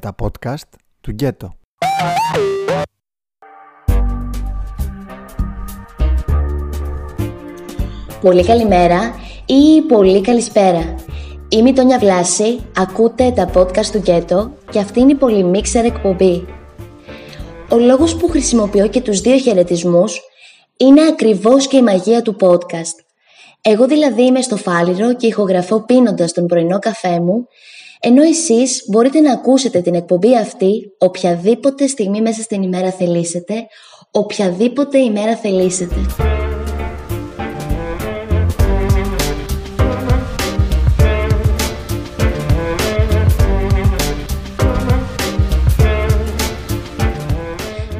τα 0.00 0.14
podcast 0.22 0.68
του 1.00 1.10
Γκέτο. 1.10 1.54
Πολύ 8.20 8.44
καλημέρα 8.44 9.14
ή 9.46 9.82
πολύ 9.88 10.20
καλησπέρα. 10.20 10.94
Είμαι 11.48 11.68
η 11.68 11.72
Τόνια 11.72 11.98
Βλάση, 11.98 12.60
ακούτε 12.76 13.30
τα 13.30 13.50
podcast 13.54 13.86
του 13.92 13.98
Γκέτο 13.98 14.52
και 14.70 14.78
αυτή 14.78 15.00
είναι 15.00 15.12
η 15.12 15.14
πολυμίξερ 15.14 15.84
εκπομπή. 15.84 16.44
Ο 17.70 17.76
λόγος 17.76 18.16
που 18.16 18.28
χρησιμοποιώ 18.28 18.88
και 18.88 19.00
τους 19.00 19.20
δύο 19.20 19.38
χαιρετισμούς 19.38 20.20
είναι 20.76 21.02
ακριβώς 21.06 21.66
και 21.66 21.76
η 21.76 21.82
μαγεία 21.82 22.22
του 22.22 22.36
podcast. 22.40 23.04
Εγώ 23.60 23.86
δηλαδή 23.86 24.22
είμαι 24.22 24.40
στο 24.40 24.56
φάληρο 24.56 25.14
και 25.14 25.26
ηχογραφώ 25.26 25.80
πίνοντας 25.84 26.32
τον 26.32 26.46
πρωινό 26.46 26.78
καφέ 26.78 27.20
μου, 27.20 27.46
ενώ 28.02 28.22
εσείς 28.22 28.84
μπορείτε 28.88 29.20
να 29.20 29.32
ακούσετε 29.32 29.80
την 29.80 29.94
εκπομπή 29.94 30.36
αυτή 30.36 30.94
οποιαδήποτε 30.98 31.86
στιγμή 31.86 32.20
μέσα 32.20 32.42
στην 32.42 32.62
ημέρα 32.62 32.90
θελήσετε, 32.90 33.54
οποιαδήποτε 34.10 34.98
ημέρα 34.98 35.36
θελήσετε. 35.36 35.94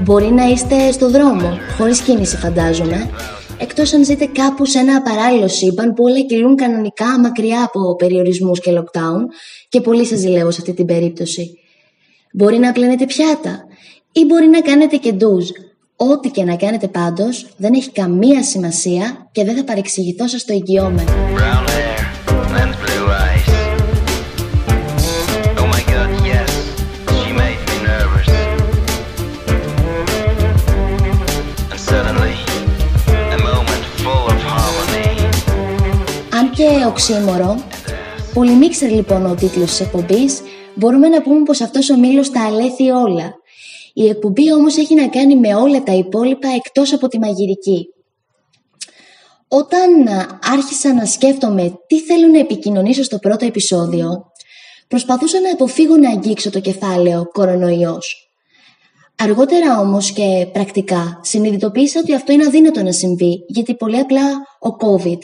Μπορεί 0.01 0.33
να 0.33 0.45
είστε 0.45 0.93
στο 0.93 1.11
δρόμο, 1.11 1.59
χωρίς 1.77 2.01
κίνηση 2.01 2.37
φαντάζομαι, 2.37 3.11
εκτός 3.71 3.93
αν 3.93 4.05
ζείτε 4.05 4.27
κάπου 4.27 4.67
σε 4.67 4.79
ένα 4.79 5.03
παράλληλο 5.03 5.49
σύμπαν 5.49 5.95
που 5.95 6.05
όλα 6.05 6.21
κυλούν 6.21 6.57
κανονικά 6.57 7.19
μακριά 7.21 7.63
από 7.65 7.97
περιορισμούς 7.97 8.61
και 8.61 8.73
lockdown 8.79 9.21
και 9.69 9.81
πολύ 9.81 10.07
σας 10.07 10.19
ζηλεύω 10.19 10.51
σε 10.51 10.59
αυτή 10.61 10.75
την 10.75 10.87
περίπτωση. 10.87 11.59
Μπορεί 12.33 12.59
να 12.59 12.73
πλένετε 12.73 13.05
πιάτα 13.05 13.65
ή 14.13 14.25
μπορεί 14.25 14.47
να 14.47 14.61
κάνετε 14.61 14.97
και 14.97 15.13
ντουζ. 15.13 15.49
Ό,τι 15.97 16.29
και 16.31 16.45
να 16.45 16.57
κάνετε 16.57 16.89
πάντως 16.89 17.47
δεν 17.57 17.73
έχει 17.75 17.91
καμία 17.91 18.43
σημασία 18.43 19.29
και 19.33 19.45
δεν 19.45 19.57
θα 19.57 19.65
παρεξηγηθώ 19.65 20.29
σας 20.29 20.45
το 20.45 20.53
εγγυώμαι. 20.53 21.05
Οξύμορο. 36.79 37.65
Πολυμίξερ 38.35 38.91
λοιπόν 38.91 39.27
ο 39.27 39.35
τίτλος 39.35 39.71
της 39.71 39.81
εκπομπής, 39.81 40.41
μπορούμε 40.75 41.09
να 41.09 41.23
πούμε 41.23 41.43
πως 41.43 41.61
αυτός 41.61 41.91
ο 41.91 41.99
μήλος 41.99 42.31
τα 42.31 42.45
αλέθει 42.45 42.91
όλα. 42.91 43.35
Η 43.95 44.09
εκπομπή 44.09 44.53
όμως 44.53 44.77
έχει 44.77 44.95
να 44.95 45.09
κάνει 45.09 45.37
με 45.37 45.55
όλα 45.55 45.83
τα 45.83 45.93
υπόλοιπα 45.93 46.49
εκτός 46.49 46.93
από 46.93 47.09
τη 47.09 47.19
μαγειρική. 47.19 47.87
Όταν 49.49 49.91
άρχισα 50.53 50.95
να 50.95 51.05
σκέφτομαι 51.05 51.79
τι 51.87 52.01
θέλω 52.01 52.27
να 52.27 52.39
επικοινωνήσω 52.39 53.03
στο 53.03 53.19
πρώτο 53.19 53.45
επεισόδιο, 53.45 54.25
προσπαθούσα 54.89 55.41
να 55.41 55.51
αποφύγω 55.51 55.97
να 55.97 56.11
αγγίξω 56.11 56.51
το 56.51 56.61
κεφάλαιο 56.61 57.29
κορονοϊός. 57.33 58.31
Αργότερα 59.17 59.81
όμως 59.81 60.13
και 60.13 60.47
πρακτικά 60.53 61.21
συνειδητοποίησα 61.23 62.01
ότι 62.01 62.15
αυτό 62.15 62.33
είναι 62.33 62.45
αδύνατο 62.45 62.83
να 62.83 62.93
συμβεί 62.93 63.45
γιατί 63.49 63.75
πολύ 63.75 63.99
απλά 63.99 64.27
ο 64.61 64.69
COVID 64.87 65.19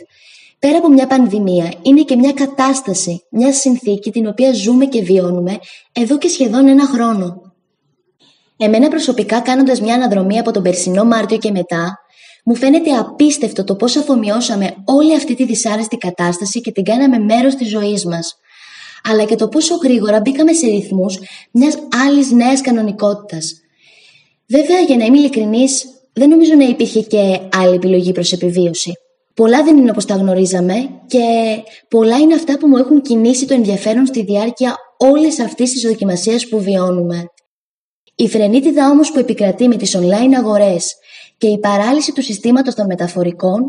Πέρα 0.58 0.78
από 0.78 0.88
μια 0.88 1.06
πανδημία, 1.06 1.72
είναι 1.82 2.02
και 2.02 2.16
μια 2.16 2.32
κατάσταση, 2.32 3.26
μια 3.30 3.52
συνθήκη 3.52 4.10
την 4.10 4.26
οποία 4.26 4.52
ζούμε 4.52 4.86
και 4.86 5.02
βιώνουμε 5.02 5.58
εδώ 5.92 6.18
και 6.18 6.28
σχεδόν 6.28 6.68
ένα 6.68 6.86
χρόνο. 6.86 7.40
Εμένα 8.56 8.88
προσωπικά 8.88 9.40
κάνοντας 9.40 9.80
μια 9.80 9.94
αναδρομή 9.94 10.38
από 10.38 10.52
τον 10.52 10.62
περσινό 10.62 11.04
Μάρτιο 11.04 11.38
και 11.38 11.50
μετά, 11.50 11.98
μου 12.44 12.54
φαίνεται 12.54 12.90
απίστευτο 12.90 13.64
το 13.64 13.76
πώς 13.76 13.96
αφομοιώσαμε 13.96 14.74
όλη 14.84 15.14
αυτή 15.14 15.34
τη 15.34 15.44
δυσάρεστη 15.44 15.96
κατάσταση 15.96 16.60
και 16.60 16.72
την 16.72 16.84
κάναμε 16.84 17.18
μέρος 17.18 17.54
της 17.54 17.68
ζωής 17.68 18.04
μας. 18.04 18.36
Αλλά 19.04 19.24
και 19.24 19.34
το 19.34 19.48
πόσο 19.48 19.74
γρήγορα 19.74 20.20
μπήκαμε 20.20 20.52
σε 20.52 20.66
ρυθμούς 20.66 21.18
μιας 21.50 21.74
άλλης 22.06 22.30
νέας 22.30 22.60
κανονικότητας. 22.60 23.60
Βέβαια, 24.46 24.80
για 24.80 24.96
να 24.96 25.04
είμαι 25.04 25.18
ειλικρινής, 25.18 25.84
δεν 26.12 26.28
νομίζω 26.28 26.54
να 26.54 26.64
υπήρχε 26.64 27.00
και 27.00 27.40
άλλη 27.56 27.74
επιλογή 27.74 28.12
προς 28.12 28.32
επιβίωση. 28.32 28.92
Πολλά 29.36 29.62
δεν 29.62 29.76
είναι 29.76 29.90
όπως 29.90 30.04
τα 30.04 30.14
γνωρίζαμε 30.14 30.74
και 31.06 31.24
πολλά 31.88 32.16
είναι 32.16 32.34
αυτά 32.34 32.58
που 32.58 32.66
μου 32.68 32.76
έχουν 32.76 33.02
κινήσει 33.02 33.46
το 33.46 33.54
ενδιαφέρον 33.54 34.06
στη 34.06 34.22
διάρκεια 34.22 34.76
όλες 34.96 35.40
αυτής 35.40 35.70
της 35.70 35.82
δοκιμασίας 35.82 36.48
που 36.48 36.60
βιώνουμε. 36.60 37.24
Η 38.14 38.28
φρενίτιδα 38.28 38.90
όμως 38.90 39.12
που 39.12 39.18
επικρατεί 39.18 39.68
με 39.68 39.76
τις 39.76 39.96
online 39.96 40.32
αγορές 40.36 40.94
και 41.38 41.46
η 41.46 41.58
παράλυση 41.58 42.12
του 42.12 42.22
συστήματος 42.22 42.74
των 42.74 42.86
μεταφορικών, 42.86 43.60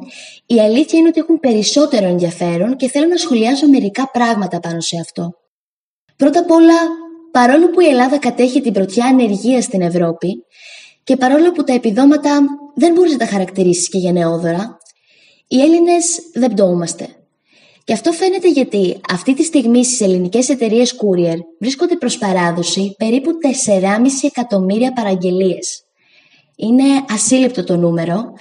η 0.45 0.59
αλήθεια 0.59 0.99
είναι 0.99 1.07
ότι 1.07 1.19
έχουν 1.19 1.39
περισσότερο 1.39 2.07
ενδιαφέρον 2.07 2.75
και 2.75 2.89
θέλω 2.89 3.07
να 3.07 3.17
σχολιάσω 3.17 3.67
μερικά 3.67 4.09
πράγματα 4.11 4.59
πάνω 4.59 4.79
σε 4.81 4.97
αυτό. 4.99 5.31
Πρώτα 6.15 6.39
απ' 6.39 6.51
όλα, 6.51 6.75
παρόλο 7.31 7.69
που 7.69 7.79
η 7.79 7.85
Ελλάδα 7.85 8.17
κατέχει 8.17 8.61
την 8.61 8.73
πρωτιά 8.73 9.05
ανεργία 9.05 9.61
στην 9.61 9.81
Ευρώπη 9.81 10.45
και 11.03 11.17
παρόλο 11.17 11.51
που 11.51 11.63
τα 11.63 11.73
επιδόματα 11.73 12.39
δεν 12.75 12.93
μπορείς 12.93 13.11
να 13.11 13.17
τα 13.17 13.25
χαρακτηρίσεις 13.25 13.89
και 13.89 13.97
γενναιόδωρα, 13.97 14.76
οι 15.47 15.59
Έλληνες 15.59 16.19
δεν 16.33 16.53
πτώμαστε. 16.53 17.07
Και 17.83 17.93
αυτό 17.93 18.11
φαίνεται 18.11 18.49
γιατί 18.49 18.99
αυτή 19.09 19.33
τη 19.33 19.43
στιγμή 19.43 19.85
στις 19.85 20.01
ελληνικές 20.01 20.49
εταιρείες 20.49 20.93
courier 20.93 21.37
βρίσκονται 21.59 21.95
προς 21.95 22.17
παράδοση 22.17 22.95
περίπου 22.97 23.31
4,5 23.67 23.83
εκατομμύρια 24.21 24.93
παραγγελίες. 24.93 25.83
Είναι 26.55 26.83
ασύλληπτο 27.09 27.63
το 27.63 27.77
νούμερο 27.77 28.33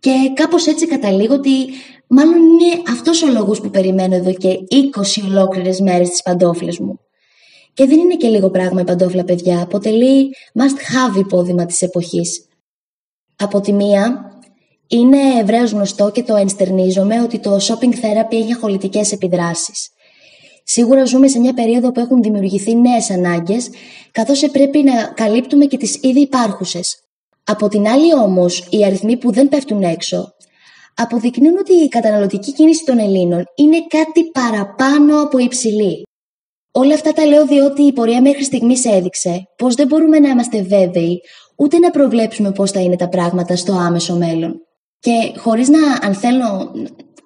και 0.00 0.12
κάπως 0.34 0.66
έτσι 0.66 0.86
καταλήγω 0.86 1.34
ότι 1.34 1.50
μάλλον 2.06 2.34
είναι 2.36 2.82
αυτός 2.90 3.22
ο 3.22 3.26
λόγος 3.26 3.60
που 3.60 3.70
περιμένω 3.70 4.14
εδώ 4.14 4.32
και 4.32 4.48
20 4.48 5.28
ολόκληρες 5.28 5.80
μέρες 5.80 6.08
τις 6.08 6.22
παντόφλες 6.22 6.78
μου. 6.78 7.00
Και 7.74 7.86
δεν 7.86 7.98
είναι 7.98 8.16
και 8.16 8.28
λίγο 8.28 8.50
πράγμα 8.50 8.80
η 8.80 8.84
παντόφλα 8.84 9.24
παιδιά, 9.24 9.62
αποτελεί 9.62 10.34
must 10.54 11.12
have 11.14 11.18
υπόδημα 11.18 11.66
της 11.66 11.82
εποχής. 11.82 12.48
Από 13.36 13.60
τη 13.60 13.72
μία, 13.72 14.35
είναι 14.88 15.18
ευρέως 15.40 15.70
γνωστό 15.70 16.10
και 16.10 16.22
το 16.22 16.36
ενστερνίζομαι 16.36 17.20
ότι 17.20 17.38
το 17.38 17.56
shopping 17.56 17.92
therapy 17.92 18.32
έχει 18.32 18.52
αχολητικές 18.52 19.12
επιδράσεις. 19.12 19.88
Σίγουρα 20.64 21.04
ζούμε 21.04 21.28
σε 21.28 21.38
μια 21.38 21.54
περίοδο 21.54 21.92
που 21.92 22.00
έχουν 22.00 22.22
δημιουργηθεί 22.22 22.76
νέες 22.76 23.10
ανάγκες, 23.10 23.70
καθώς 24.12 24.50
πρέπει 24.52 24.82
να 24.82 25.04
καλύπτουμε 25.04 25.64
και 25.64 25.76
τις 25.76 25.98
ήδη 26.02 26.20
υπάρχουσες. 26.20 27.00
Από 27.44 27.68
την 27.68 27.86
άλλη 27.86 28.14
όμως, 28.14 28.66
οι 28.70 28.84
αριθμοί 28.84 29.16
που 29.16 29.32
δεν 29.32 29.48
πέφτουν 29.48 29.82
έξω 29.82 30.34
αποδεικνύουν 30.96 31.58
ότι 31.58 31.72
η 31.72 31.88
καταναλωτική 31.88 32.52
κίνηση 32.52 32.84
των 32.84 32.98
Ελλήνων 32.98 33.44
είναι 33.54 33.76
κάτι 33.88 34.30
παραπάνω 34.30 35.22
από 35.22 35.38
υψηλή. 35.38 36.02
Όλα 36.72 36.94
αυτά 36.94 37.12
τα 37.12 37.26
λέω 37.26 37.46
διότι 37.46 37.82
η 37.82 37.92
πορεία 37.92 38.20
μέχρι 38.20 38.44
στιγμής 38.44 38.84
έδειξε 38.84 39.42
πως 39.56 39.74
δεν 39.74 39.86
μπορούμε 39.86 40.18
να 40.18 40.28
είμαστε 40.28 40.62
βέβαιοι 40.62 41.20
ούτε 41.56 41.78
να 41.78 41.90
προβλέψουμε 41.90 42.52
πώς 42.52 42.70
θα 42.70 42.80
είναι 42.80 42.96
τα 42.96 43.08
πράγματα 43.08 43.56
στο 43.56 43.72
άμεσο 43.72 44.16
μέλλον. 44.16 44.65
Και 45.06 45.38
χωρίς 45.38 45.68
να 45.68 45.78
αν 46.02 46.14
θέλω 46.14 46.74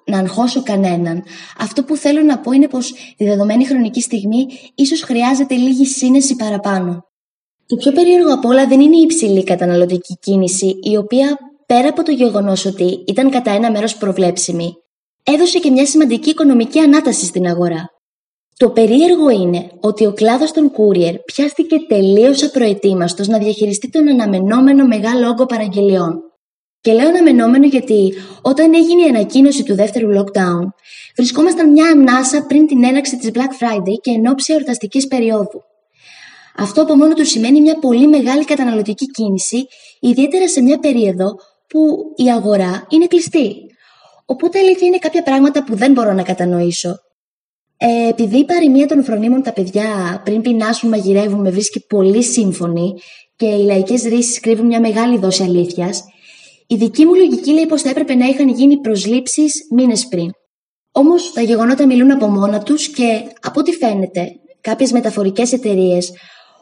να 0.05 0.17
αγχώσω 0.17 0.63
κανέναν, 0.63 1.23
αυτό 1.57 1.83
που 1.83 1.95
θέλω 1.95 2.21
να 2.21 2.39
πω 2.39 2.51
είναι 2.51 2.67
πως 2.67 2.93
τη 3.17 3.25
δεδομένη 3.25 3.65
χρονική 3.65 4.01
στιγμή 4.01 4.45
ίσως 4.75 5.01
χρειάζεται 5.01 5.55
λίγη 5.55 5.85
σύνεση 5.85 6.35
παραπάνω. 6.35 7.05
Το 7.65 7.75
πιο 7.75 7.91
περίεργο 7.91 8.33
από 8.33 8.47
όλα 8.47 8.67
δεν 8.67 8.79
είναι 8.81 8.97
η 8.97 9.01
υψηλή 9.01 9.43
καταναλωτική 9.43 10.17
κίνηση, 10.21 10.79
η 10.81 10.97
οποία 10.97 11.37
πέρα 11.65 11.87
από 11.87 12.03
το 12.03 12.11
γεγονός 12.11 12.65
ότι 12.65 13.03
ήταν 13.07 13.29
κατά 13.29 13.51
ένα 13.51 13.71
μέρος 13.71 13.97
προβλέψιμη, 13.97 14.73
έδωσε 15.23 15.59
και 15.59 15.71
μια 15.71 15.85
σημαντική 15.85 16.29
οικονομική 16.29 16.79
ανάταση 16.79 17.25
στην 17.25 17.47
αγορά. 17.47 17.89
Το 18.57 18.69
περίεργο 18.69 19.29
είναι 19.29 19.69
ότι 19.79 20.05
ο 20.05 20.13
κλάδος 20.13 20.51
των 20.51 20.71
courier 20.71 21.15
πιάστηκε 21.25 21.75
τελείως 21.87 22.43
απροετοίμαστος 22.43 23.27
να 23.27 23.37
διαχειριστεί 23.37 23.89
τον 23.89 24.07
αναμενόμενο 24.07 24.85
μεγάλο 24.85 25.27
όγκο 25.27 25.45
παραγγελιών. 25.45 26.30
Και 26.81 26.93
λέω 26.93 27.07
αναμενόμενο 27.07 27.65
γιατί 27.65 28.13
όταν 28.41 28.73
έγινε 28.73 29.01
η 29.01 29.09
ανακοίνωση 29.09 29.63
του 29.63 29.75
δεύτερου 29.75 30.09
lockdown, 30.13 30.65
βρισκόμασταν 31.15 31.71
μια 31.71 31.87
ανάσα 31.87 32.45
πριν 32.45 32.67
την 32.67 32.83
έναξη 32.83 33.17
της 33.17 33.29
Black 33.33 33.63
Friday 33.63 33.95
και 34.01 34.11
εν 34.11 34.27
ώψη 34.27 34.53
εορταστικής 34.53 35.07
περίοδου. 35.07 35.63
Αυτό 36.57 36.81
από 36.81 36.95
μόνο 36.95 37.13
του 37.13 37.25
σημαίνει 37.25 37.61
μια 37.61 37.79
πολύ 37.79 38.07
μεγάλη 38.07 38.45
καταναλωτική 38.45 39.05
κίνηση, 39.05 39.67
ιδιαίτερα 39.99 40.47
σε 40.47 40.61
μια 40.61 40.79
περίοδο 40.79 41.35
που 41.67 41.79
η 42.15 42.31
αγορά 42.31 42.87
είναι 42.89 43.07
κλειστή. 43.07 43.55
Οπότε 44.25 44.59
αλήθεια 44.59 44.87
είναι 44.87 44.97
κάποια 44.97 45.23
πράγματα 45.23 45.63
που 45.63 45.75
δεν 45.75 45.91
μπορώ 45.91 46.13
να 46.13 46.23
κατανοήσω. 46.23 46.99
Ε, 47.77 48.07
επειδή 48.07 48.37
η 48.37 48.45
παροιμία 48.45 48.87
των 48.87 49.03
φρονίμων 49.03 49.41
τα 49.41 49.53
παιδιά 49.53 50.21
πριν 50.25 50.41
πεινάσουν 50.41 50.89
μαγειρεύουν 50.89 51.39
με 51.39 51.49
βρίσκει 51.49 51.85
πολύ 51.85 52.23
σύμφωνη 52.23 52.93
και 53.35 53.45
οι 53.45 53.63
λαϊκές 53.63 54.03
ρίσεις 54.03 54.39
κρύβουν 54.39 54.65
μια 54.65 54.79
μεγάλη 54.79 55.17
δόση 55.17 55.43
αλήθειας, 55.43 56.03
η 56.71 56.75
δική 56.75 57.05
μου 57.05 57.15
λογική 57.15 57.51
λέει 57.51 57.65
πως 57.65 57.81
θα 57.81 57.89
έπρεπε 57.89 58.15
να 58.15 58.25
είχαν 58.25 58.49
γίνει 58.49 58.77
προσλήψεις 58.77 59.67
μήνες 59.69 60.07
πριν. 60.07 60.31
Όμως 60.91 61.31
τα 61.33 61.41
γεγονότα 61.41 61.85
μιλούν 61.85 62.11
από 62.11 62.27
μόνα 62.27 62.63
τους 62.63 62.87
και 62.87 63.23
από 63.41 63.59
ό,τι 63.59 63.71
φαίνεται, 63.71 64.31
κάποιες 64.61 64.91
μεταφορικές 64.91 65.53
εταιρείες, 65.53 66.13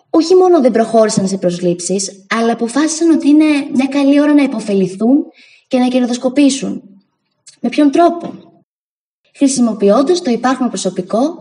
όχι 0.10 0.36
μόνο 0.36 0.62
δεν 0.62 0.72
προχώρησαν 0.72 1.28
σε 1.28 1.38
προσλήψεις, 1.38 2.26
αλλά 2.30 2.52
αποφάσισαν 2.54 3.10
ότι 3.12 3.28
είναι 3.28 3.46
μια 3.74 3.86
καλή 3.86 4.22
ώρα 4.22 4.34
να 4.34 4.44
υποφεληθούν 4.44 5.26
και 5.68 5.78
να 5.78 5.88
κερδοσκοπήσουν. 5.88 6.82
Με 7.60 7.70
ποιον 7.70 7.92
τρόπο; 7.92 8.34
Χρησιμοποιώντας 9.36 10.22
το 10.22 10.32
υπάρχον 10.32 10.68
προσωπικό, 10.68 11.38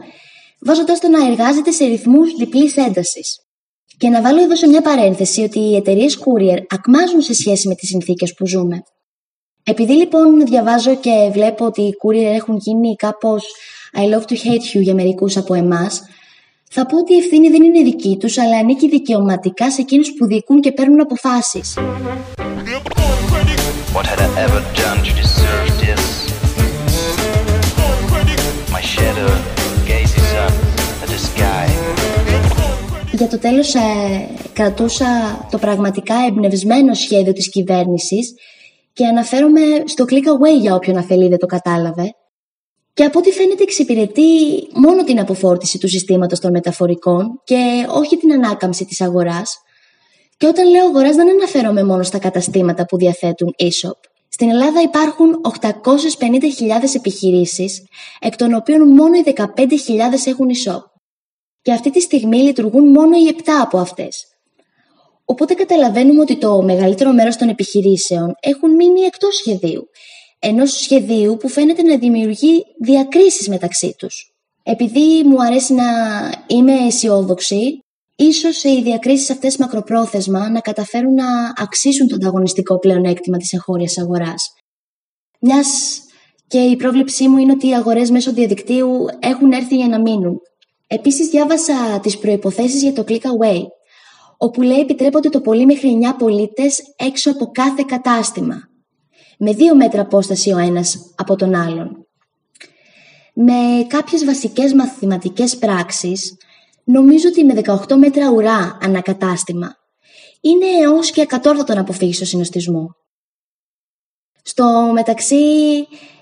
βάζοντας 0.61 1.01
το 1.01 1.09
να 1.09 1.27
εργάζεται 1.27 1.71
σε 1.71 1.85
ρυθμούς 1.85 2.35
διπλής 2.35 2.77
έντασης. 2.77 3.48
Και 3.99 4.09
να 4.09 4.23
βάλω 4.23 4.43
εδώ 4.43 4.57
σε 4.57 4.67
μια 4.67 4.83
παρένθεση 4.83 5.43
ότι 5.43 5.59
οι 5.59 5.77
εταιρείες 5.77 6.19
courier 6.19 6.59
ακμάζουν 6.69 7.21
σε 7.21 7.35
σχέση 7.35 7.69
με 7.69 7.75
τις 7.75 7.89
συνθήκες 7.89 8.35
που 8.35 8.47
ζούμε. 8.47 8.83
Επειδή 9.63 9.93
λοιπόν 9.93 10.47
διαβάζω 10.47 10.97
και 10.97 11.31
βλέπω 11.33 11.65
ότι 11.65 11.83
οι 11.83 11.95
courier 12.05 12.35
έχουν 12.35 12.57
γίνει 12.57 12.95
κάπως 12.97 13.45
I 13.97 14.15
love 14.15 14.23
to 14.23 14.35
hate 14.35 14.77
you 14.77 14.81
για 14.81 14.95
μερικούς 14.95 15.37
από 15.37 15.55
εμάς, 15.55 16.03
θα 16.71 16.87
πω 16.87 16.99
ότι 16.99 17.15
η 17.15 17.17
ευθύνη 17.17 17.49
δεν 17.49 17.63
είναι 17.63 17.83
δική 17.83 18.17
τους, 18.21 18.39
αλλά 18.39 18.59
ανήκει 18.59 18.89
δικαιωματικά 18.89 19.71
σε 19.71 19.81
εκείνους 19.81 20.13
που 20.13 20.27
διοικούν 20.27 20.61
και 20.61 20.73
παίρνουν 20.73 21.01
αποφάσεις. 21.01 21.79
What 23.95 24.07
had 24.07 24.21
I 24.27 24.29
ever 24.47 24.61
done 24.83 24.99
to 25.07 25.13
deserve 25.23 25.71
this? 25.85 26.03
My 28.77 28.83
shadow 28.95 29.31
gazes 29.91 30.31
up 30.45 30.55
at 31.03 31.09
the 31.15 31.21
sky. 31.31 31.68
Για 33.19 33.29
το 33.29 33.39
τέλος 33.39 33.75
ε, 33.75 33.81
κρατούσα 34.53 35.07
το 35.51 35.59
πραγματικά 35.59 36.15
εμπνευσμένο 36.29 36.95
σχέδιο 36.95 37.33
της 37.33 37.51
κυβέρνησης 37.51 38.35
και 38.93 39.07
αναφέρομαι 39.07 39.61
στο 39.85 40.05
click 40.09 40.15
away 40.15 40.61
για 40.61 40.75
όποιον 40.75 40.97
αφελεί 40.97 41.29
δεν 41.29 41.39
το 41.39 41.47
κατάλαβε 41.47 42.15
και 42.99 43.05
από 43.05 43.19
ό,τι 43.19 43.31
φαίνεται 43.31 43.63
εξυπηρετεί 43.63 44.23
μόνο 44.75 45.05
την 45.05 45.21
αποφόρτιση 45.21 45.79
του 45.79 45.89
συστήματος 45.89 46.41
των 46.41 46.51
μεταφορικών 46.51 47.41
και 47.45 47.87
όχι 47.89 48.17
την 48.17 48.33
ανάκαμψη 48.33 48.85
της 48.85 49.01
αγοράς. 49.01 49.59
Και 50.37 50.47
όταν 50.47 50.71
λέω 50.71 50.87
αγοράς 50.87 51.17
δεν 51.17 51.31
αναφέρομαι 51.31 51.85
μόνο 51.85 52.03
στα 52.03 52.19
καταστήματα 52.19 52.87
που 52.87 52.97
διαθέτουν 52.97 53.55
e-shop. 53.59 53.99
Στην 54.29 54.51
Ελλάδα 54.51 54.81
υπάρχουν 54.83 55.41
850.000 55.61 56.95
επιχειρήσεις, 56.95 57.85
εκ 58.21 58.37
των 58.37 58.55
οποίων 58.55 58.89
μόνο 58.89 59.15
οι 59.15 59.23
15.000 59.37 59.47
έχουν 60.27 60.47
e-shop. 60.49 60.98
Και 61.63 61.73
αυτή 61.73 61.91
τη 61.91 62.01
στιγμή 62.01 62.37
λειτουργούν 62.37 62.91
μόνο 62.91 63.17
οι 63.17 63.35
7 63.37 63.41
από 63.63 63.79
αυτές. 63.79 64.27
Οπότε 65.25 65.55
καταλαβαίνουμε 65.55 66.21
ότι 66.21 66.37
το 66.37 66.63
μεγαλύτερο 66.63 67.13
μέρος 67.13 67.37
των 67.37 67.49
επιχειρήσεων 67.49 68.35
έχουν 68.41 68.75
μείνει 68.75 69.01
εκτός 69.01 69.37
σχεδίου 69.37 69.89
ενός 70.39 70.71
σχεδίου 70.71 71.37
που 71.37 71.49
φαίνεται 71.49 71.83
να 71.83 71.99
δημιουργεί 71.99 72.65
διακρίσεις 72.81 73.49
μεταξύ 73.49 73.95
τους. 73.99 74.33
Επειδή 74.63 75.23
μου 75.25 75.43
αρέσει 75.43 75.75
να 75.75 75.85
είμαι 76.47 76.73
αισιόδοξη, 76.73 77.79
ίσως 78.17 78.65
οι 78.65 78.83
διακρίσεις 78.83 79.31
αυτές 79.31 79.57
μακροπρόθεσμα 79.57 80.51
να 80.51 80.61
καταφέρουν 80.61 81.15
να 81.15 81.53
αξίσουν 81.57 82.09
το 82.09 82.15
ανταγωνιστικό 82.15 82.79
πλεονέκτημα 82.79 83.37
της 83.37 83.53
εγχώριας 83.53 83.99
αγοράς. 83.99 84.53
Μιας 85.41 86.01
και 86.47 86.59
η 86.59 86.77
πρόβλεψή 86.77 87.29
μου 87.29 87.39
είναι 87.39 87.53
ότι 87.53 87.69
οι 87.69 87.75
αγορές 87.75 88.11
μέσω 88.11 88.33
διαδικτύου 88.33 89.07
έχουν 89.19 89.53
έρθει 89.53 89.77
για 89.77 89.89
να 89.89 90.01
μείνουν. 90.01 90.41
Επίσης 90.91 91.29
διάβασα 91.29 92.01
τις 92.03 92.19
προϋποθέσεις 92.19 92.83
για 92.83 92.93
το 92.93 93.05
click 93.09 93.21
away, 93.21 93.63
όπου 94.37 94.63
λέει 94.63 94.79
επιτρέπονται 94.79 95.29
το 95.29 95.41
πολύ 95.41 95.67
μέχρι 95.67 95.99
9 96.03 96.15
πολίτες 96.19 96.95
έξω 96.97 97.31
από 97.31 97.51
κάθε 97.51 97.85
κατάστημα 97.87 98.69
με 99.39 99.53
δύο 99.53 99.75
μέτρα 99.75 100.01
απόσταση 100.01 100.53
ο 100.53 100.59
ένας 100.59 101.13
από 101.17 101.37
τον 101.37 101.55
άλλον. 101.55 102.07
Με 103.35 103.87
κάποιες 103.87 104.25
βασικές 104.25 104.73
μαθηματικές 104.73 105.59
πράξεις, 105.59 106.37
νομίζω 106.85 107.29
ότι 107.29 107.45
με 107.45 107.55
18 107.55 107.97
μέτρα 107.97 108.31
ουρά 108.31 108.79
ανακατάστημα 108.83 109.77
είναι 110.41 110.67
έως 110.83 111.11
και 111.11 111.21
ακατόρθωτο 111.21 111.75
να 111.75 111.81
αποφύγεις 111.81 112.17
στο 112.17 112.25
συνοστισμό. 112.25 112.97
Στο 114.43 114.91
μεταξύ, 114.93 115.37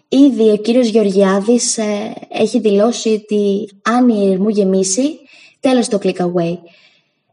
ήδη 0.09 0.51
ο 0.51 0.57
κύριος 0.57 0.89
Γεωργιάδης 0.89 1.79
ε, 1.79 2.15
έχει 2.29 2.61
δηλώσει 2.61 3.09
ότι 3.09 3.69
αν 3.83 4.09
η 4.09 4.31
Ερμού 4.33 4.49
γεμίσει, 4.49 5.19
τέλος 5.61 5.89
το 5.89 5.99
click 6.03 6.17
away. 6.17 6.59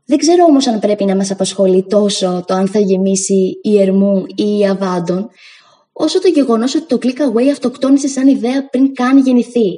Δεν 0.05 0.17
ξέρω 0.17 0.43
όμως 0.43 0.67
αν 0.67 0.79
πρέπει 0.79 1.05
να 1.05 1.15
μας 1.15 1.31
απασχολεί 1.31 1.85
τόσο 1.89 2.43
το 2.47 2.53
αν 2.53 2.67
θα 2.67 2.79
γεμίσει 2.79 3.59
η 3.61 3.81
Ερμού 3.81 4.25
ή 4.35 4.57
η 4.57 4.67
Αβάντων, 4.67 5.29
όσο 5.93 6.21
το 6.21 6.27
γεγονός 6.27 6.75
ότι 6.75 6.85
το 6.85 6.97
click 7.01 7.19
away 7.31 7.47
αυτοκτόνησε 7.51 8.07
σαν 8.07 8.27
ιδέα 8.27 8.69
πριν 8.69 8.93
καν 8.93 9.17
γεννηθεί. 9.17 9.75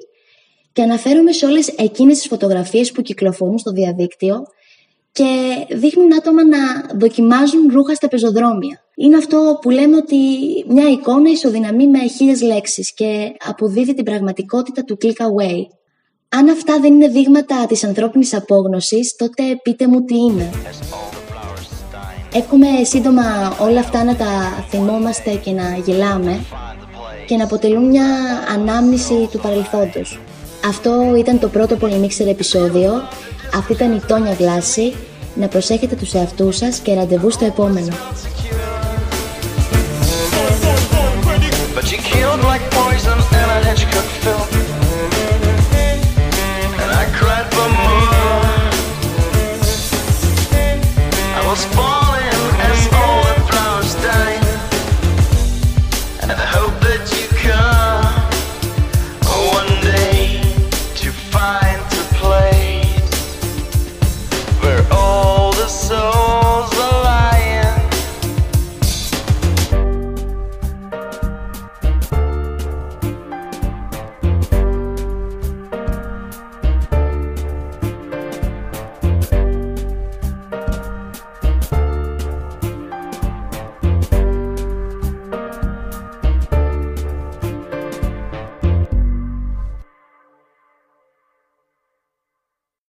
Και 0.74 0.82
αναφέρομαι 0.82 1.32
σε 1.32 1.46
όλες 1.46 1.68
εκείνες 1.68 2.18
τις 2.18 2.28
φωτογραφίες 2.28 2.92
που 2.92 3.02
κυκλοφορούν 3.02 3.58
στο 3.58 3.72
διαδίκτυο 3.72 4.44
και 5.12 5.26
δείχνουν 5.70 6.14
άτομα 6.14 6.48
να 6.48 6.58
δοκιμάζουν 6.98 7.68
ρούχα 7.72 7.96
στα 7.96 8.08
πεζοδρόμια. 8.08 8.85
Είναι 8.98 9.18
αυτό 9.18 9.58
που 9.62 9.70
λέμε 9.70 9.96
ότι 9.96 10.16
μια 10.68 10.90
εικόνα 10.90 11.30
ισοδυναμεί 11.30 11.88
με 11.88 12.08
χίλιες 12.08 12.42
λέξεις 12.42 12.94
και 12.94 13.32
αποδίδει 13.48 13.94
την 13.94 14.04
πραγματικότητα 14.04 14.84
του 14.84 14.98
click 15.02 15.08
away. 15.08 15.62
Αν 16.30 16.50
αυτά 16.50 16.80
δεν 16.80 16.94
είναι 16.94 17.08
δείγματα 17.08 17.66
της 17.68 17.84
ανθρώπινης 17.84 18.34
απόγνωσης, 18.34 19.16
τότε 19.16 19.44
πείτε 19.64 19.88
μου 19.88 20.04
τι 20.04 20.16
είναι. 20.16 20.50
Εύχομαι 22.34 22.68
σύντομα 22.84 23.24
όλα 23.62 23.80
αυτά 23.80 24.04
να 24.04 24.16
τα 24.16 24.66
θυμόμαστε 24.70 25.32
και 25.32 25.52
να 25.52 25.78
γελάμε 25.86 26.40
και 27.28 27.36
να 27.36 27.44
αποτελούν 27.44 27.86
μια 27.86 28.08
ανάμνηση 28.54 29.28
του 29.32 29.40
παρελθόντος. 29.40 30.20
Αυτό 30.66 31.16
ήταν 31.18 31.40
το 31.40 31.48
πρώτο 31.48 31.76
Πολυμίξερ 31.76 32.28
επεισόδιο. 32.28 32.92
Αυτή 33.56 33.74
ήταν 33.74 33.96
η 33.96 34.02
Τόνια 34.08 34.34
Γλάση. 34.34 34.94
Να 35.36 35.48
προσέχετε 35.48 35.96
τους 35.96 36.14
εαυτούς 36.14 36.58
σας 36.58 36.80
και 36.80 36.94
ραντεβού 36.94 37.30
στο 37.30 37.46
επόμενο. 37.46 37.94